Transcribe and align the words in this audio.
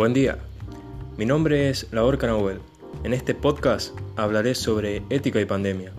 Buen 0.00 0.14
día, 0.14 0.38
mi 1.18 1.26
nombre 1.26 1.68
es 1.68 1.86
Laor 1.92 2.16
Canauel. 2.16 2.60
En 3.04 3.12
este 3.12 3.34
podcast 3.34 3.94
hablaré 4.16 4.54
sobre 4.54 5.02
ética 5.10 5.42
y 5.42 5.44
pandemia 5.44 5.92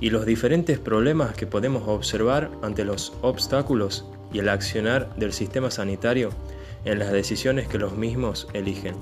y 0.00 0.10
los 0.10 0.26
diferentes 0.26 0.80
problemas 0.80 1.36
que 1.36 1.46
podemos 1.46 1.86
observar 1.86 2.50
ante 2.62 2.84
los 2.84 3.12
obstáculos 3.22 4.04
y 4.32 4.40
el 4.40 4.48
accionar 4.48 5.14
del 5.14 5.32
sistema 5.32 5.70
sanitario 5.70 6.30
en 6.84 6.98
las 6.98 7.12
decisiones 7.12 7.68
que 7.68 7.78
los 7.78 7.96
mismos 7.96 8.48
eligen. 8.54 8.96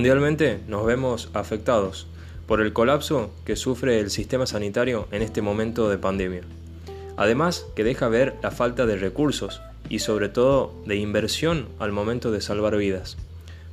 Mundialmente 0.00 0.60
nos 0.66 0.86
vemos 0.86 1.28
afectados 1.34 2.06
por 2.46 2.62
el 2.62 2.72
colapso 2.72 3.30
que 3.44 3.54
sufre 3.54 4.00
el 4.00 4.10
sistema 4.10 4.46
sanitario 4.46 5.06
en 5.12 5.20
este 5.20 5.42
momento 5.42 5.90
de 5.90 5.98
pandemia. 5.98 6.40
Además 7.18 7.66
que 7.76 7.84
deja 7.84 8.08
ver 8.08 8.34
la 8.42 8.50
falta 8.50 8.86
de 8.86 8.96
recursos 8.96 9.60
y 9.90 9.98
sobre 9.98 10.30
todo 10.30 10.72
de 10.86 10.96
inversión 10.96 11.68
al 11.78 11.92
momento 11.92 12.32
de 12.32 12.40
salvar 12.40 12.78
vidas, 12.78 13.18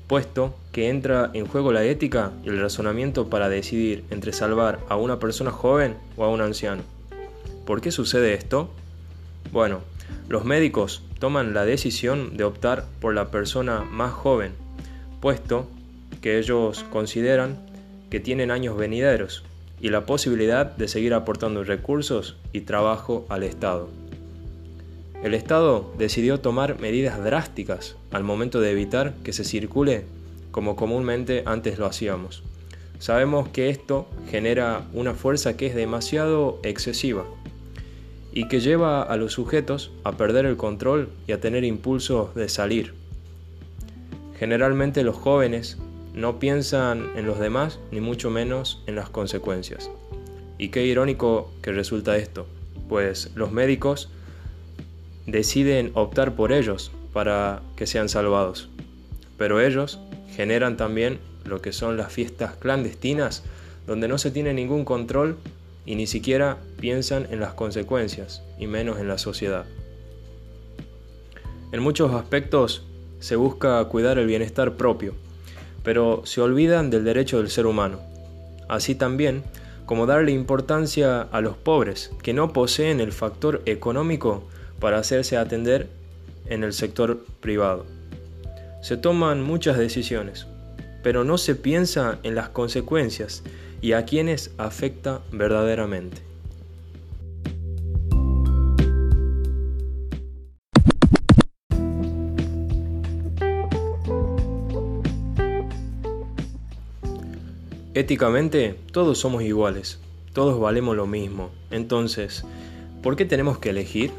puesto 0.08 0.54
que 0.74 0.90
entra 0.90 1.32
en 1.34 1.48
juego 1.48 1.72
la 1.72 1.86
ética 1.86 2.34
y 2.44 2.50
el 2.50 2.60
razonamiento 2.60 3.30
para 3.30 3.48
decidir 3.48 4.04
entre 4.10 4.34
salvar 4.34 4.80
a 4.90 4.98
una 4.98 5.20
persona 5.20 5.52
joven 5.52 5.96
o 6.18 6.26
a 6.26 6.30
un 6.30 6.42
anciano. 6.42 6.84
¿Por 7.66 7.80
qué 7.80 7.90
sucede 7.90 8.34
esto? 8.34 8.70
Bueno, 9.54 9.80
los 10.28 10.44
médicos 10.44 11.04
toman 11.20 11.54
la 11.54 11.64
decisión 11.64 12.36
de 12.36 12.44
optar 12.44 12.84
por 13.00 13.16
la 13.16 13.32
persona 13.32 13.86
más 13.86 14.12
joven, 14.12 14.52
puesto 15.22 15.70
que 16.22 16.38
ellos 16.38 16.86
consideran 16.90 17.58
que 18.10 18.20
tienen 18.20 18.52
años 18.52 18.78
venideros 18.78 19.44
y 19.80 19.90
la 19.90 20.06
posibilidad 20.06 20.66
de 20.66 20.88
seguir 20.88 21.14
aportando 21.14 21.64
recursos 21.64 22.38
y 22.54 22.62
trabajo 22.62 23.26
al 23.30 23.44
Estado. 23.44 23.90
El 25.24 25.34
Estado 25.34 25.92
decidió 25.98 26.40
tomar 26.40 26.80
medidas 26.80 27.24
drásticas 27.24 27.96
al 28.12 28.24
momento 28.24 28.62
de 28.62 28.72
evitar 28.72 29.14
que 29.24 29.34
se 29.34 29.44
circule 29.44 30.06
como 30.52 30.76
comúnmente 30.76 31.44
antes 31.46 31.78
lo 31.78 31.86
hacíamos. 31.86 32.44
Sabemos 33.00 33.50
que 33.50 33.70
esto 33.70 34.08
genera 34.30 34.84
una 34.94 35.14
fuerza 35.14 35.56
que 35.56 35.68
es 35.68 35.76
demasiado 35.76 36.60
excesiva 36.64 37.26
y 38.32 38.48
que 38.48 38.60
lleva 38.60 39.04
a 39.04 39.18
los 39.18 39.34
sujetos 39.34 39.92
a 40.04 40.14
perder 40.14 40.46
el 40.46 40.58
control 40.58 41.10
y 41.28 41.32
a 41.32 41.40
tener 41.40 41.64
impulsos 41.64 42.34
de 42.36 42.50
salir. 42.50 42.94
Generalmente 44.40 45.04
los 45.04 45.16
jóvenes 45.16 45.78
no 46.18 46.40
piensan 46.40 47.12
en 47.16 47.28
los 47.28 47.40
demás 47.40 47.80
ni 47.92 48.02
mucho 48.02 48.32
menos 48.32 48.82
en 48.88 48.96
las 48.96 49.10
consecuencias. 49.10 49.92
Y 50.58 50.70
qué 50.70 50.84
irónico 50.84 51.54
que 51.62 51.72
resulta 51.72 52.18
esto, 52.18 52.48
pues 52.90 53.30
los 53.36 53.52
médicos 53.52 54.10
deciden 55.28 55.92
optar 55.94 56.36
por 56.36 56.52
ellos 56.52 56.92
para 57.14 57.62
que 57.76 57.86
sean 57.86 58.10
salvados. 58.10 58.68
Pero 59.38 59.62
ellos 59.62 60.00
generan 60.36 60.76
también 60.76 61.20
lo 61.46 61.62
que 61.62 61.72
son 61.72 61.98
las 61.98 62.12
fiestas 62.12 62.56
clandestinas, 62.56 63.44
donde 63.86 64.08
no 64.08 64.18
se 64.18 64.32
tiene 64.32 64.56
ningún 64.56 64.86
control 64.86 65.38
y 65.86 65.96
ni 65.96 66.08
siquiera 66.08 66.58
piensan 66.80 67.28
en 67.30 67.40
las 67.40 67.54
consecuencias, 67.54 68.42
y 68.58 68.66
menos 68.66 69.00
en 69.00 69.08
la 69.08 69.20
sociedad. 69.20 69.66
En 71.72 71.80
muchos 71.82 72.12
aspectos 72.14 72.88
se 73.20 73.36
busca 73.36 73.84
cuidar 73.86 74.18
el 74.18 74.26
bienestar 74.26 74.78
propio, 74.78 75.14
pero 75.88 76.24
se 76.26 76.42
olvidan 76.42 76.90
del 76.90 77.06
derecho 77.06 77.38
del 77.38 77.50
ser 77.50 77.66
humano. 77.66 78.02
Así 78.68 78.94
también 78.94 79.44
como 79.86 80.06
darle 80.06 80.34
importancia 80.34 81.22
a 81.22 81.40
los 81.40 81.56
pobres 81.56 82.12
que 82.22 82.34
no 82.34 82.52
poseen 82.52 83.00
el 83.00 83.14
factor 83.14 83.62
económico 83.66 84.44
para 84.82 84.98
hacerse 84.98 85.38
atender 85.38 85.88
en 86.48 86.66
el 86.66 86.74
sector 86.74 87.24
privado. 87.40 87.86
Se 88.82 88.98
toman 88.98 89.42
muchas 89.42 89.78
decisiones, 89.78 90.46
pero 91.04 91.24
no 91.24 91.38
se 91.38 91.56
piensa 91.56 92.20
en 92.24 92.36
las 92.36 92.50
consecuencias 92.50 93.44
y 93.80 93.94
a 93.94 94.04
quienes 94.04 94.52
afecta 94.58 95.22
verdaderamente. 95.32 96.27
Éticamente, 107.98 108.76
todos 108.92 109.18
somos 109.18 109.42
iguales, 109.42 109.98
todos 110.32 110.60
valemos 110.60 110.96
lo 110.96 111.08
mismo. 111.08 111.50
Entonces, 111.72 112.44
¿por 113.02 113.16
qué 113.16 113.26
tenemos 113.26 113.58
que 113.58 113.72
elegir? 113.72 114.12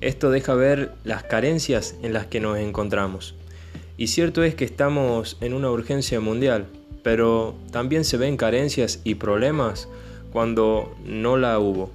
Esto 0.00 0.30
deja 0.30 0.54
ver 0.54 0.92
las 1.04 1.24
carencias 1.24 1.96
en 2.02 2.14
las 2.14 2.24
que 2.24 2.40
nos 2.40 2.56
encontramos. 2.56 3.34
Y 3.98 4.06
cierto 4.06 4.42
es 4.42 4.54
que 4.54 4.64
estamos 4.64 5.36
en 5.42 5.52
una 5.52 5.70
urgencia 5.70 6.20
mundial, 6.20 6.68
pero 7.02 7.54
también 7.70 8.06
se 8.06 8.16
ven 8.16 8.38
carencias 8.38 9.00
y 9.04 9.16
problemas 9.16 9.86
cuando 10.32 10.96
no 11.04 11.36
la 11.36 11.58
hubo. 11.58 11.90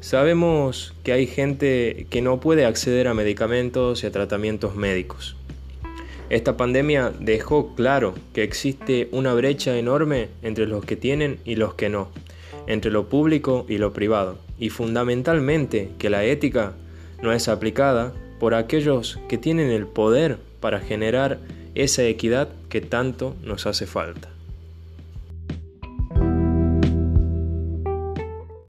Sabemos 0.00 0.92
que 1.02 1.12
hay 1.12 1.26
gente 1.26 2.06
que 2.10 2.20
no 2.20 2.40
puede 2.40 2.66
acceder 2.66 3.08
a 3.08 3.14
medicamentos 3.14 4.04
y 4.04 4.06
a 4.06 4.12
tratamientos 4.12 4.76
médicos. 4.76 5.34
Esta 6.30 6.58
pandemia 6.58 7.10
dejó 7.18 7.74
claro 7.74 8.14
que 8.34 8.42
existe 8.42 9.08
una 9.12 9.32
brecha 9.32 9.78
enorme 9.78 10.28
entre 10.42 10.66
los 10.66 10.84
que 10.84 10.96
tienen 10.96 11.38
y 11.44 11.54
los 11.54 11.74
que 11.74 11.88
no, 11.88 12.10
entre 12.66 12.90
lo 12.90 13.08
público 13.08 13.64
y 13.68 13.78
lo 13.78 13.94
privado, 13.94 14.38
y 14.58 14.68
fundamentalmente 14.68 15.90
que 15.98 16.10
la 16.10 16.24
ética 16.24 16.74
no 17.22 17.32
es 17.32 17.48
aplicada 17.48 18.12
por 18.38 18.54
aquellos 18.54 19.18
que 19.28 19.38
tienen 19.38 19.70
el 19.70 19.86
poder 19.86 20.38
para 20.60 20.80
generar 20.80 21.38
esa 21.74 22.04
equidad 22.04 22.48
que 22.68 22.82
tanto 22.82 23.34
nos 23.42 23.66
hace 23.66 23.86
falta. 23.86 24.28